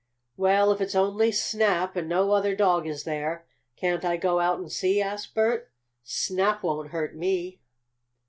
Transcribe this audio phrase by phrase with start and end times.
[0.35, 4.57] "Well, if it's only Snap, and no other dog is there, can't I go out
[4.57, 5.69] and see?" asked Bert.
[6.01, 7.59] "Snap won't hurt me."